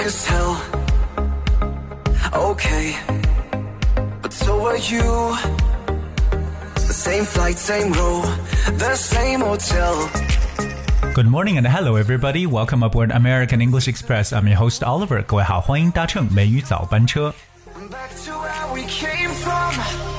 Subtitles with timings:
[0.00, 0.56] dark as hell.
[2.32, 2.96] Okay,
[4.22, 5.36] but so are you.
[6.76, 8.22] It's the same flight, same row,
[8.78, 10.08] the same hotel.
[11.12, 12.46] Good morning and hello everybody.
[12.46, 14.32] Welcome aboard American English Express.
[14.32, 15.22] I'm your host Oliver.
[15.22, 17.34] 各位好，欢迎搭乘美语早班车。
[17.90, 20.09] Back to where we came from.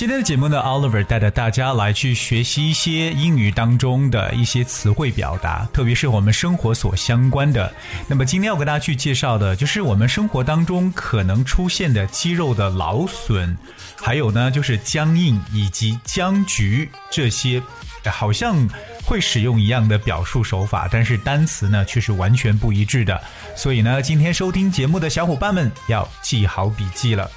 [0.00, 7.70] 今天的节目呢，Oliver 带着大家来去学习一些英语当中的一些词汇表达，特别是我们生活所相关的。
[8.08, 13.54] 那么今天要跟大家去介绍的，就是我们生活当中可能出现的肌肉的劳损，
[13.94, 17.62] 还有呢就是僵硬以及僵局这些，
[18.06, 18.56] 好像
[19.04, 23.22] 会使用一样的表述手法，但是单词呢却是完全不一致的。
[23.54, 27.30] 所以呢，今天收听节目的小伙伴们要记好笔记了。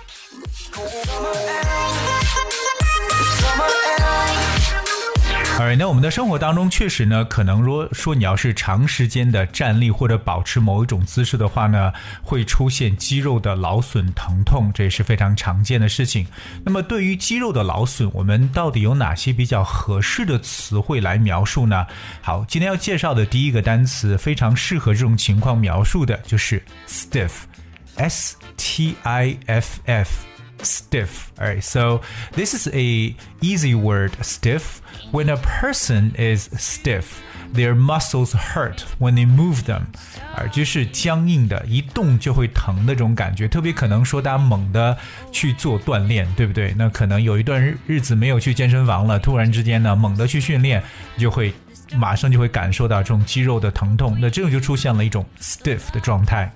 [5.63, 16.27] 哎那我们的生活当中确实呢，可能说说你要是长时间的站立或者保持某一种姿势的话呢，会出现肌肉的劳损疼痛，这也是非常常见的事情。
[16.63, 21.85] 那么对于肌肉的劳损，我们到底有哪些比较合适的词汇来描述呢？
[22.21, 30.32] 好，今天要介绍的第一个单词非常适合这种情况描述的就是 stiff，s t i f f。
[30.62, 31.30] stiff.
[31.38, 32.00] All right, so
[32.32, 34.80] this is a easy word, stiff.
[35.12, 37.20] When a person is stiff,
[37.54, 39.86] their muscles hurt when they move them.
[40.34, 43.48] 啊，就是僵硬的，一动就会疼的这种感觉。
[43.48, 44.96] 特别可能说大家猛地
[45.32, 46.74] 去做锻炼，对不对？
[46.76, 50.82] 那可能有一段日日子没有去健身房了，突然之间呢，猛地去训练，
[51.16, 51.54] 就会
[51.94, 54.16] 马上就会感受到这种肌肉的疼痛。
[54.20, 56.52] 那这种就出现了一种 stiff 的状态。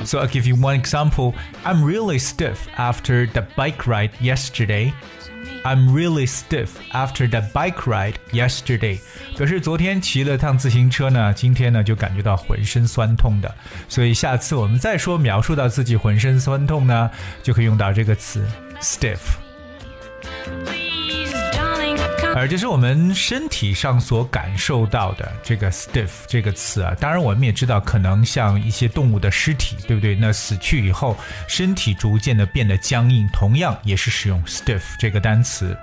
[0.00, 0.06] side.
[0.06, 1.34] So I'll give you one example.
[1.64, 4.92] I'm really stiff after the bike ride yesterday.
[5.64, 9.00] I'm really stiff after the bike ride yesterday.
[9.36, 13.52] 表示昨天骑了趟自行车呢，今天呢就感觉到浑身酸痛的。
[13.88, 17.10] 所以下次我们再说描述到自己浑身酸痛呢，
[17.42, 18.46] 就可以用到这个词
[18.80, 19.18] stiff。
[22.33, 26.95] 而这是我们身体上所感受到的这个 stiff 这个词啊。
[26.99, 30.15] 当然，我们也知道，可能像一些动物的尸体，对不对？
[30.15, 35.75] 那死去以后，身体逐渐的变得僵硬，同样也是使用 stiff 这个单词。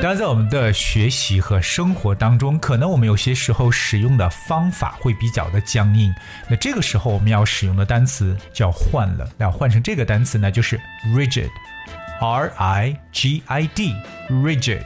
[0.00, 6.14] 当然，在我们的学习和生活当中，可能我们有些时候使用的方法会比较的僵硬。
[6.48, 11.50] 那这个时候我们要使用的单词就要换了，那换成这个单词呢，就是 rigid。
[12.19, 13.93] R I G I D,
[14.29, 14.85] rigid.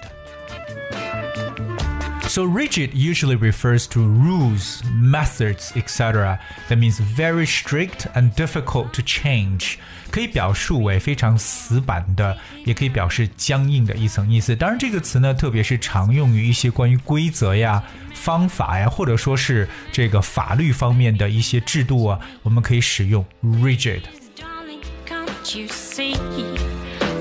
[2.28, 6.40] So rigid usually refers to rules, methods, etc.
[6.68, 9.78] That means very strict and difficult to change.
[10.12, 14.56] 可以表述为非常死板的，也可以表示僵硬的一层意思。
[14.56, 17.82] 当然，这个词呢，特别是常用于一些关于规则呀、
[18.14, 24.02] 方法呀，或者说是这个法律方面的一些制度啊，我们可以使用 rigid。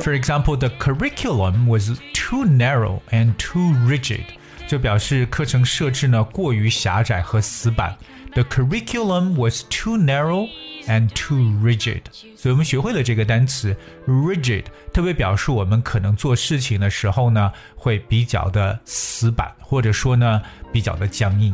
[0.00, 4.24] For example, the curriculum was too narrow and too rigid，
[4.68, 7.96] 就表示课程设置呢过于狭窄和死板。
[8.34, 10.48] The curriculum was too narrow
[10.86, 12.02] and too rigid。
[12.36, 13.76] 所以我们学会了这个单词
[14.06, 20.40] rigid，特别表示我们可能做事情的时候呢会比较的死板，或者说呢
[20.72, 21.52] 比较的僵硬。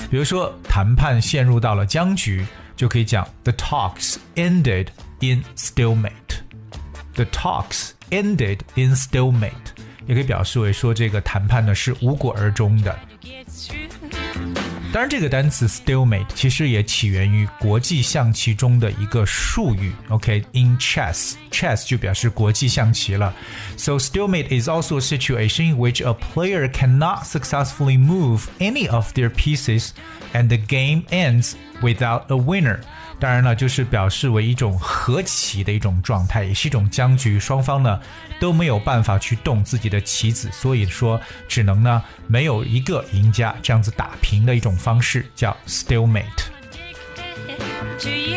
[0.09, 2.45] 比如说，谈判陷入到了僵局
[2.75, 4.87] 就可以讲 The talks ended
[5.21, 6.11] in stalemate。
[7.15, 9.51] The talks ended in stalemate，
[10.07, 12.97] 也可以表示为说这个谈判呢是无果而终的。
[14.92, 14.92] Get through.
[14.92, 19.92] 当然，这个单词 stalemate 其实也起源于国际象棋中的一个术语。
[20.08, 23.34] OK，in、chess，chess 就表示国际象棋了。
[23.76, 29.30] So stalemate is also a situation in which a player cannot successfully move any of their
[29.30, 29.90] pieces,
[30.32, 32.80] and the game ends without a winner.
[33.19, 38.01] 当然了，就是表示为一种和棋的一种状态，也是一种僵局，双方呢
[38.39, 46.25] 都没有办法去动自己的棋子，所以说只能呢没有一个赢家，这样子打平的一种方式叫 stalemate。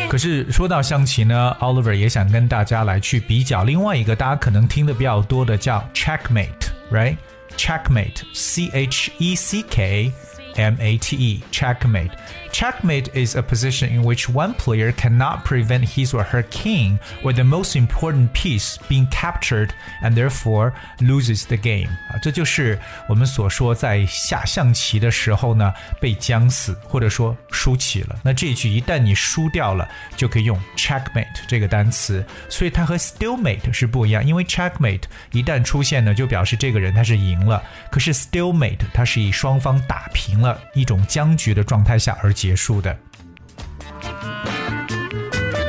[0.07, 10.09] 可是说到象棋呢，Oliver 也想跟大家来去比较另外一个大家可能听的比较多的叫 checkmate，right？checkmate，c h e c k
[10.55, 12.11] m a t e，checkmate。
[12.57, 17.43] Checkmate is a position in which one player cannot prevent his or her king or the
[17.43, 19.69] most important piece being captured
[20.01, 25.71] and therefore loses the game 啊，这就是我们所说在下象棋的时候呢
[26.01, 28.19] 被将死或者说输棋了。
[28.23, 37.61] 那这一句一旦你输掉了，就可以用 checkmate 这个单词，所以它和 stalemate 是不一样，因为 checkmate 一旦出现呢，就表示这个人他是赢了，
[37.91, 42.97] 可是 stalemate 它是以双方打平了一种僵局的状态下而结结束的。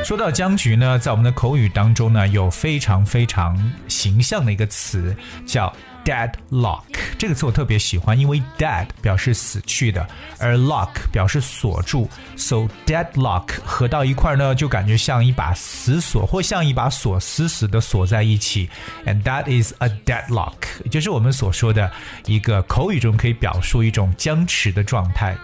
[0.05, 3.55] 说到僵局呢，在我们的口语当中呢，有非常非常
[3.89, 5.13] 形象的一个词
[5.45, 5.71] 叫
[6.05, 6.83] deadlock。
[7.17, 10.07] 这个词我特别喜欢，因为 dead 表示死去的，
[10.39, 18.69] 而 lock 表示锁住，so deadlock 合到一块呢，就感觉像一把死锁，或像一把锁死死的锁在一起
[19.05, 20.55] ，and that is a deadlock，
[20.89, 21.91] 就是我们所说的
[22.25, 25.37] 一个口语中可以表述一种僵持的状态。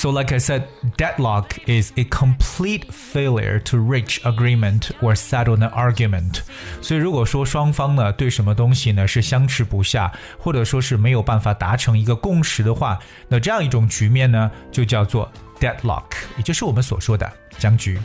[0.00, 5.70] So, like I said, deadlock is a complete failure to reach agreement or settle an
[5.70, 6.42] argument.
[6.80, 12.98] 所以，如果说双方呢对什么东西呢是相持不下，或者说是没有办法达成一个共识的话，
[13.28, 15.30] 那这样一种局面呢就叫做
[15.60, 16.04] deadlock，
[16.36, 17.98] 也就是我们所说的僵局。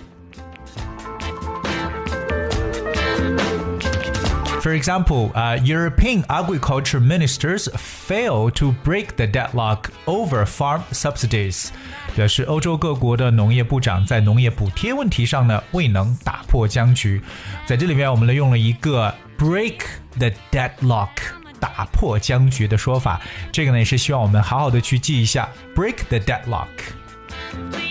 [4.66, 11.70] For example, uh, European agriculture ministers fail to break the deadlock over farm subsidies.
[12.16, 17.22] 表示欧洲各国的农业部长在农业补贴问题上呢未能打破僵局。
[17.66, 19.80] 在这里面，我们呢用了一个 break
[20.18, 21.10] the deadlock。
[21.60, 23.22] 打破僵局的说法，
[23.52, 27.85] 这个呢也是希望我们好好的去记一下 break the deadlock。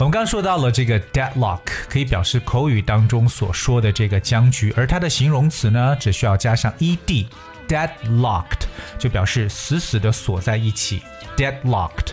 [0.00, 1.58] 我们刚说到了这个 deadlock，
[1.88, 8.66] 可以表示口语当中所说的这个僵局，而它的形容词呢，只需要加上 ed，deadlocked
[8.96, 11.02] 就表示死死的锁在一起
[11.36, 12.12] ，deadlocked。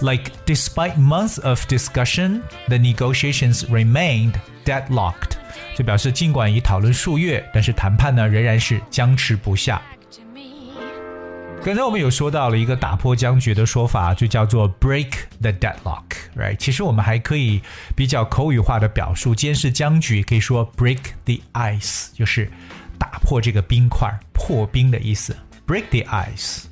[0.00, 4.34] Like despite months of discussion, the negotiations remained
[4.64, 5.32] deadlocked，
[5.76, 9.82] 就表示尽管已讨论数月，但是谈判呢仍然是僵持不下。
[11.64, 15.10] 刚才我们有说到了一个打破僵局的说法，就叫做 break
[15.40, 16.02] the deadlock
[16.36, 17.62] Right，其实我们还可以
[17.94, 22.50] 比较口语化的表述，监视僵局，可以说 break the ice，就是
[22.98, 25.36] 打破这个冰块，破冰的意思。
[25.66, 26.64] break the ice。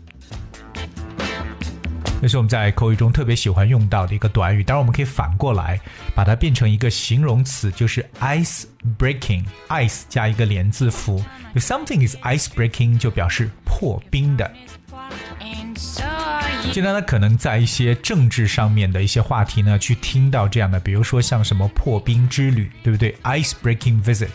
[2.21, 5.81] 这是我们在口语中特别喜欢用到的一个短语，当然我们可以反过来
[6.15, 8.65] 把它变成一个形容词，就是 ice
[8.97, 11.21] breaking，ice 加一个连字符
[11.55, 14.49] ，if something is ice breaking 就表示破冰的。
[16.74, 23.16] 经常呢，可能在一些政治上面的一些话题呢，去听到这样的，比如说像什么破冰之旅，对不对？
[23.24, 24.30] ice breaking visit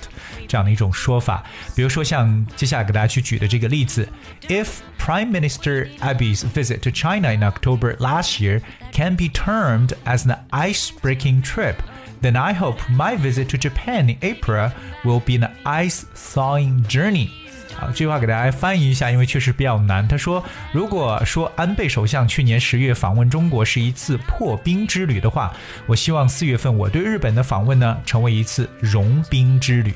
[0.48, 1.44] 这样的一种说法。
[1.76, 4.08] 比如说像接下来给大家去举的这个例子，
[4.48, 4.68] If
[4.98, 8.60] Prime Minister Abiy's visit to China in October last year
[8.92, 11.76] can be termed as an ice-breaking trip.
[12.22, 14.70] Then I hope my visit to Japan in April
[15.04, 17.30] will be an ice-thawing journey.
[17.79, 20.07] 啊，这句话给大家翻译一下，因为确实比较难。
[20.07, 25.53] 他说，如果说安倍首相去年十月访问中国是一次破冰之旅的话，
[25.85, 29.93] 我希望四月份我对日本的访问呢，成为一次融冰之旅。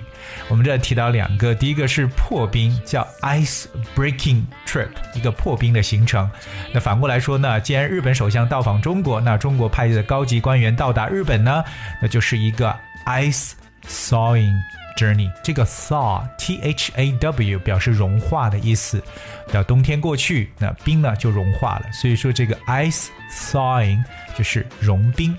[0.47, 6.29] 我们这提到两个，第一个是破冰，叫 ice breaking trip，一个破冰的行程。
[6.71, 11.63] 那反过来说呢，既然日本首相到访中国，那中国派的高级官员到达日本呢，
[12.01, 12.75] 那就是一个
[13.07, 13.53] ice
[13.87, 14.53] sawing。
[14.97, 19.01] journey，这个 thaw t h a w 表示融化的意思。
[19.51, 24.03] 到冬天过去，那冰呢就融化了，所以说这个 ice thawing
[24.37, 25.35] 就是融冰。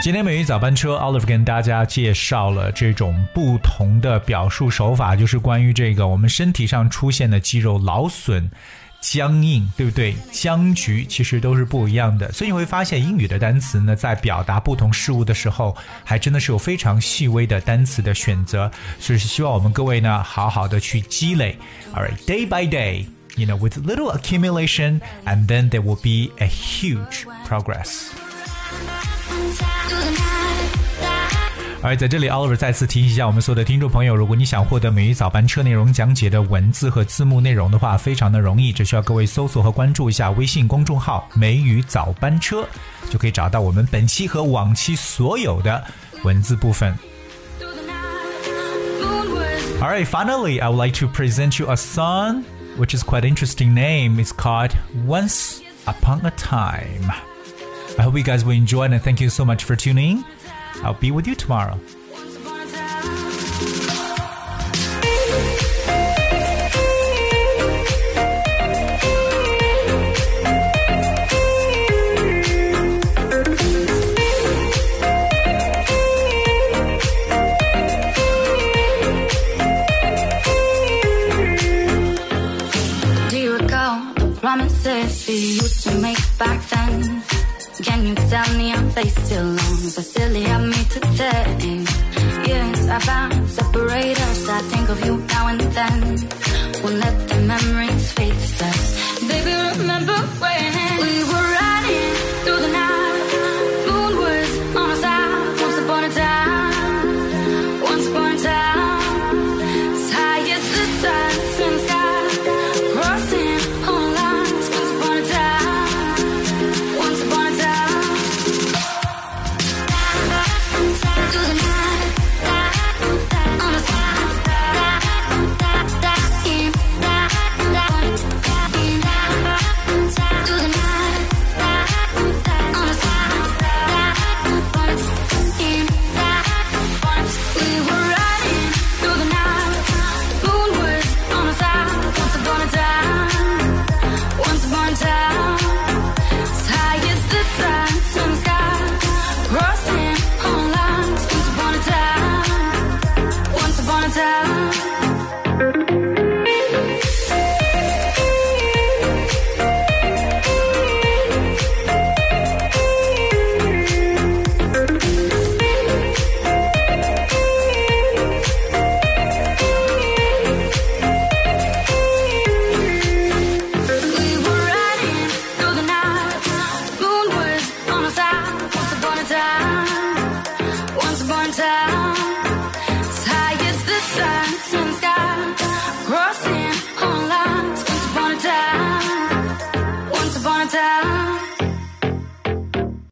[0.00, 8.48] 今天美语早班车，Oliver 跟大家介绍了这种不同的表述手法，就是关于这个我们身体上出现的肌肉劳损
[9.01, 10.15] 僵硬，对不对？
[10.31, 12.31] 僵局其实都是不一样的。
[12.31, 18.71] 所以你会发现，英语的单词呢，在表达不同事物的时候，还真的是有非常细微的单词的选择。
[18.99, 21.57] 所以是希望我们各位呢，好好的去积累。
[21.93, 23.05] Alright, day by day.
[23.35, 28.11] You know, with little accumulation, and then there will be a huge progress.
[31.81, 42.65] 而在这里，Oliver 再次提醒一下我们所有的听众朋友，如果你想获得美语早班车内容讲解的文字和字幕内容的话，非常的容易，只需要各位搜索和关注一下微信公众号“美语早班车”，
[43.11, 45.83] 就可以找到我们本期和往期所有的
[46.23, 46.97] 文字部分。
[49.81, 52.45] Alright, finally, I would like to present you a song
[52.77, 54.23] which is quite interesting name.
[54.23, 54.71] It's called
[55.05, 57.11] Once Upon a Time.
[57.97, 60.23] I hope you guys will enjoy it and thank you so much for tuning in.
[60.76, 61.78] I'll be with you tomorrow.
[94.58, 96.00] I think of you now and then.
[96.82, 98.77] Won't let the memories fade to.